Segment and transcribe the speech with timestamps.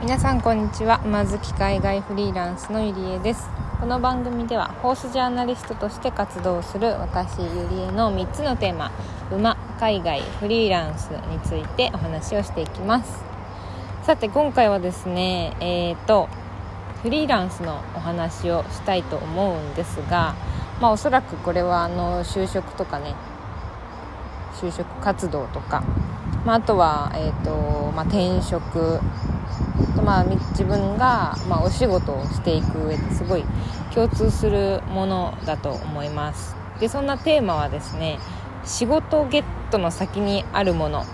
[0.00, 1.02] 皆さんこんにちは。
[1.04, 3.50] 馬好き海外フリーランスのゆりえです。
[3.78, 8.90] この番組ではホースジャーナリストとして活動する私ゆりえの3つのテーマ
[9.30, 13.22] 馬海外フリーランスについてお話をしていきます。
[14.04, 16.30] さて今回はですねえーと
[17.02, 20.34] フリーランスのお話をしたいと思うんですが
[20.80, 23.14] まあおそらくこれはあの就職とかね
[24.54, 25.82] 就職活動とか、
[26.44, 29.00] まあ、あとは、えーとまあ、転職。
[29.94, 33.44] と、まあ、自分が、まあ、お仕事をしていく上ですごい
[33.94, 36.56] 共通するものだと思います。
[36.78, 38.18] でそんなテーマはですね
[38.64, 41.04] 仕事ゲットの先にあるもの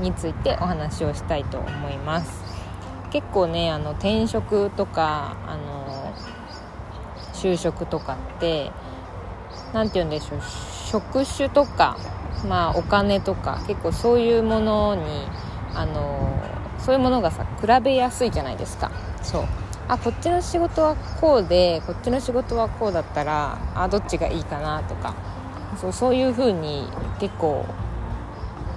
[0.00, 2.44] についてお話をしたいと思います。
[3.10, 6.12] 結構ねあの転職とかあの
[7.34, 8.70] 就職とかって
[9.72, 10.40] 何て言うんでしょう
[10.86, 11.96] 職種とか
[12.48, 15.02] まあお金とか結構そういうものに
[15.74, 16.38] あの
[16.78, 18.90] そういうものがさ比べやすいじゃないですか。
[19.22, 19.44] そう。
[19.88, 25.16] あこっちの仕事はこうでこっちの仕事はこうだったらあどっちがいいかなとか
[25.80, 26.86] そうそういう風に
[27.18, 27.66] 結構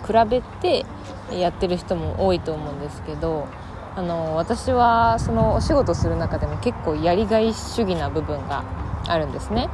[0.07, 0.87] 比べて
[1.31, 3.47] やってる人も多いと思うんですけど
[3.95, 8.63] あの私はそのお仕事する中でも結構やりがい主義な部分が
[9.07, 9.69] あるんですね。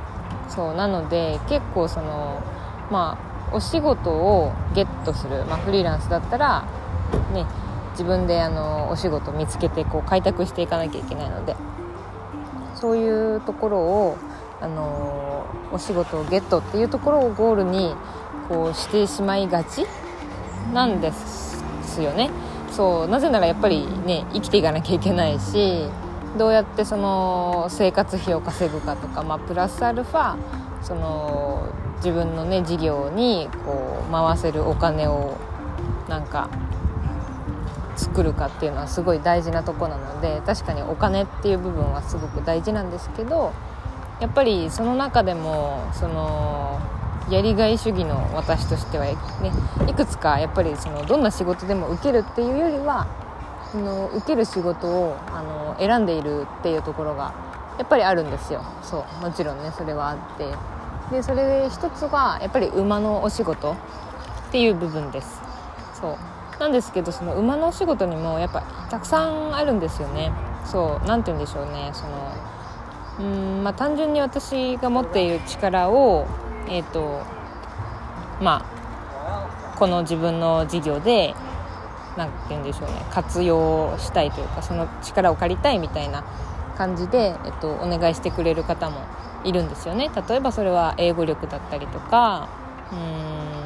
[0.50, 2.44] そうなので結構その
[2.92, 6.66] まあお仕事をゲットする、まあ、フリーランスだったら
[7.34, 7.46] ね
[7.92, 11.56] 自分であのお仕事見つけてこう開拓していかなきゃいけないので
[12.76, 14.18] そういうところを
[14.62, 17.94] あのお仕事をゲットっていうところをゴールに
[18.48, 19.86] こうしてしまいがち
[20.74, 21.62] なんです
[22.02, 22.30] よね。
[22.72, 25.86] そうなぜならやっぱりね生きていかなきゃいけないし
[26.38, 30.38] どうやってその生活費を稼ぐかとか、まあ、プラスアルファ
[30.82, 35.38] その自分のね事業にこう回せるお金を
[36.08, 36.50] なんか
[37.96, 43.54] 作るかっていうのはすごい大事なとこなので確かにお金っていう部分はすごく大事なんですけど
[44.22, 46.80] やっぱりその中でもその
[47.30, 49.16] やりがい主義の私としては、ね、
[49.88, 53.08] いくつかやっぱりそのどんな仕事でも受けるっていうよりは
[53.72, 57.34] その受ける仕事をあの選んでいるっていうところが
[57.80, 58.64] やっぱりあるんですよ。
[58.84, 60.54] そうもちろんねそれはあって。
[61.16, 65.42] でそれで一つがやっぱり馬のお仕事っていう部分です。
[66.00, 66.18] そう。
[66.60, 70.32] なんですけどその馬のお仕事にもやっぱたくさんあるんですよね。
[70.66, 71.92] そう何て言うんでしょうね。
[71.94, 72.34] その
[73.20, 76.28] うんまあ単純に私が持っている力を
[76.68, 77.22] えっ、ー、と
[78.42, 81.34] まあこの自分の事業で
[82.18, 83.06] 何て言うんでしょうね。
[83.10, 86.26] 活用したいというかその力を借りたいみたいな
[86.80, 89.02] 感じで、えっと、お願いしてくれる方も
[89.44, 90.10] いるんですよね。
[90.30, 92.48] 例えばそれは英語力だったりとか
[92.94, 93.60] うん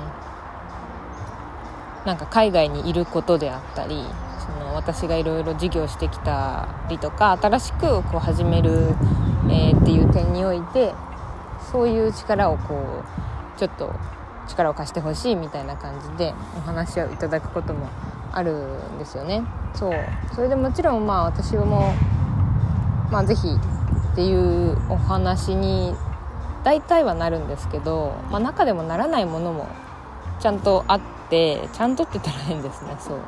[2.06, 4.04] なんか海外にいることであったり
[4.40, 8.96] その私がいろいろ事業してきたりとか新しくこう始める、
[9.48, 10.94] えー、っていう点において
[11.72, 13.04] そういう力をこ
[13.56, 13.94] うちょっと
[14.48, 17.88] 力を貸してほしいみたいな感じでお話をいただくことも
[18.32, 18.54] ある
[18.96, 19.44] んですよね。
[19.76, 19.94] そう。
[20.36, 21.94] それでもちろんまあ私も
[23.14, 23.48] まあ是非
[24.14, 25.94] っていうお話に
[26.64, 29.68] 大体はなるんですけど、まあ、中でもならないものも
[30.40, 33.20] ちゃんとあってちゃんとって言ったら変ですねそう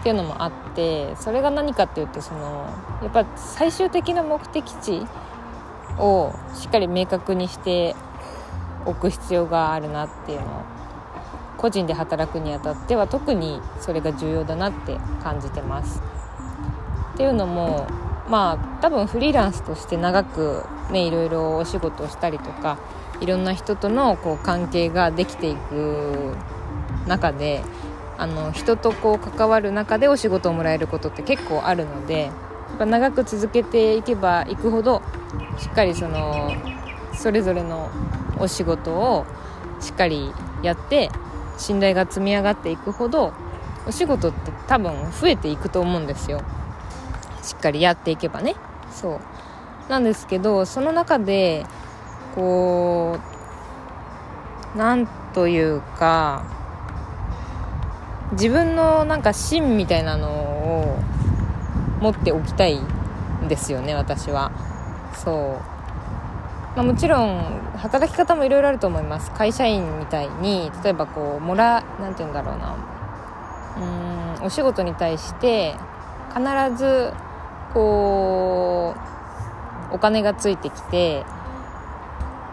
[0.00, 2.66] っていうのもあってそれが何かっていうとその
[3.02, 5.06] やっぱ最終的な目的地
[5.98, 7.96] をしっかり明確にして
[8.84, 10.64] おく必要があるなっていうのを
[11.56, 16.02] 個人で働くにあたっては特にそれが重要だなって感じてます。
[17.14, 17.86] っていうのも
[18.30, 22.78] まあ多分フリーランスとして長くねいろいろお仕事をしたりとか
[23.20, 26.34] いろんな人とのこう関係ができていく
[27.06, 27.62] 中で
[28.16, 32.30] あの人とこう関わる中でお仕事をもらえることって結構あるのでや
[32.76, 35.02] っぱ長く続けていけばいくほど
[35.58, 36.54] しっかりその
[37.12, 37.90] それぞれの
[38.38, 39.26] お仕事を
[39.80, 40.32] しっかり
[40.62, 41.10] やって
[41.58, 43.32] 信頼が積み上がっていくほど
[43.86, 46.42] お仕事って多分増えていくと思うんですよ。
[47.42, 48.54] しっかりやっていけばね。
[48.92, 49.20] そう。
[49.90, 51.66] なんですけどその中で
[52.36, 53.18] こ
[54.74, 56.44] うなんというか
[58.32, 60.98] 自分のなんか芯みたいなのを
[62.00, 64.52] 持っておきたいんですよね私は。
[65.12, 65.34] そう、
[66.76, 67.42] まあ、もちろん
[67.76, 69.32] 働き方もいろいろあると思います。
[69.32, 72.76] 会社員みたいに例えばこうもらなんて言うんだろうな。
[73.78, 75.74] うんお仕事に対して
[76.28, 76.42] 必
[76.76, 77.12] ず
[77.72, 78.94] こ
[79.90, 81.24] うお金がついてきて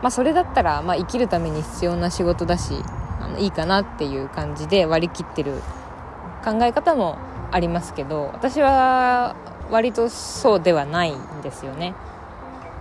[0.01, 2.73] まあそれだったらまあ生きるために必要な仕事だし
[3.21, 5.53] あのいいかなっていう感じで割り切ってる
[6.43, 7.17] 考え方も
[7.51, 9.35] ありますけど私は
[9.69, 11.93] 割とそうではないんですよね。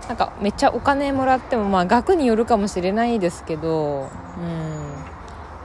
[0.07, 4.87] なんかめっちゃお金もらってもまあ額によるかもしれないですけどうん。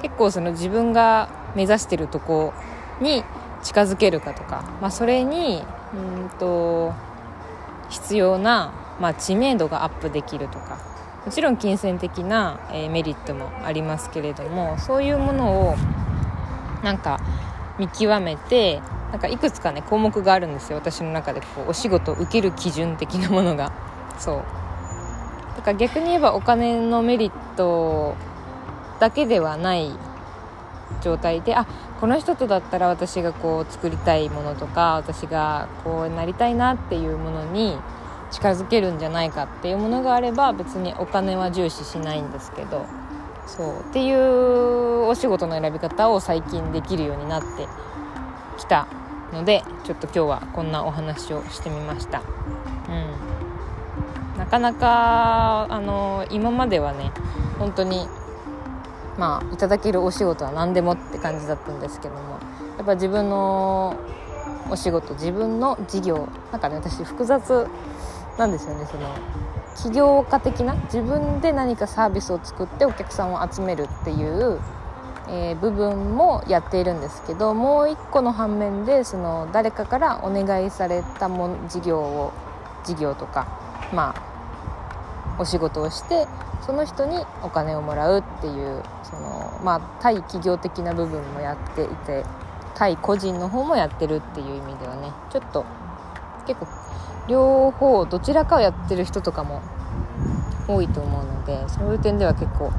[0.03, 2.53] 結構その自分が目指してるとこ
[3.01, 3.25] に
[3.63, 5.63] 近づけるかとか、まあ、それに
[5.95, 6.93] うんと
[7.91, 10.79] 必要な、まあ、知名度がアップできるとか
[11.25, 15.77] もちろん金銭的な、えー、メリットもありますけれどもそういうものを
[16.83, 17.21] なんか
[17.79, 18.81] 見極めて
[19.13, 20.79] なんかいくつかね項目があるんですよ。
[20.79, 23.73] 私の中でこうお仕事を受ける基準的なものが。
[24.19, 24.43] そう。
[25.57, 28.17] だから逆に言えばお金のメリット
[29.01, 29.91] だけではない
[31.03, 31.67] 状態であ
[32.03, 37.79] この人とだったら私がこう作りたいものとか私がこうなりたいなっていうものに
[38.33, 42.87] 近づけるんじゃないかっていうものがあれば別にお金は重視しないんですけど
[43.47, 47.69] そうっていうお仕事の選び方を最近できるようになって
[48.59, 48.89] きた
[49.33, 52.21] のでちょっと今日はこんなお話をしてみました。
[52.89, 57.13] うん、なかなかあの今まではね
[57.61, 58.09] 本当に
[59.19, 62.39] まあいただけるお仕事は何でもって感じだったんですけども
[62.77, 63.97] やっぱ自分の
[64.71, 67.67] お仕事自分の事業なんかね私複雑
[68.39, 68.87] なんですよね。
[68.87, 69.15] その
[69.77, 74.61] 起業家的な自分で何かサービスを作ってお客さんを集めるっていう、
[75.29, 82.33] えー、部分もやっているんですけどもう一個の反面でその誰かからお願いされたも事業を
[82.85, 83.49] 事業とか
[83.95, 84.33] まあ
[85.39, 86.27] お仕事をして
[86.67, 88.83] その人にお金をもらうっていう、
[89.63, 92.25] まあ、対企業的な部分もやっていて
[92.75, 95.65] 対個人の方もやってるっていう意味ではねちょっと
[96.47, 96.67] 結構
[97.29, 99.63] 両方どちらかをやってる人とかも
[100.67, 102.71] 多いと思うのでそういう点では結構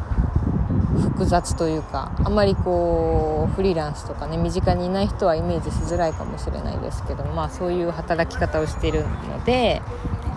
[1.00, 9.82] 複雑というかあんまりこうフリーランスとかね身近にいない人はイメージしづらいかもしれないですけどまあそういう働き方をしているので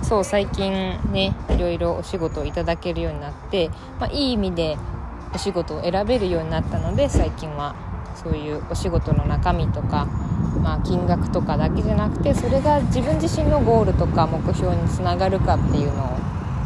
[0.02, 4.76] そう最近ねいろいろお仕事をいただけるようになって、まあ、いい意味で
[5.34, 7.74] お仕事を選べるようになったので最近は
[8.14, 10.06] そういうお仕事の中身とか、
[10.62, 16.04] まあ、金額とかだけじゃなくてそれが自分自身のゴールとか目標につながるかっていうの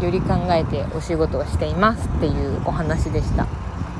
[0.00, 3.46] をより考えてお仕事をしていますっていうお話でした。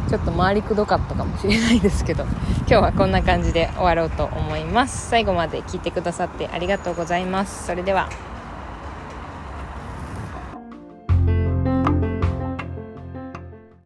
[0.09, 2.25] ちょっと回りくどかったかもしれないですけど
[2.67, 5.09] 今日はこんな感じで終わろうと思います。
[5.09, 7.67] 最後まで聞いてくださってありがとうございます。
[7.67, 8.09] それでは。